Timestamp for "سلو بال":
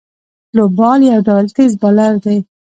0.49-0.99